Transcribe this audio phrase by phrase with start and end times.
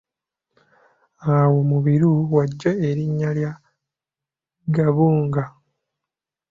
[1.35, 3.51] Awo Mubiru w'aggya erinnya lya
[4.75, 5.43] Gabunga.